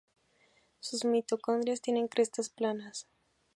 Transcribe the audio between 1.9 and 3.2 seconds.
crestas planas.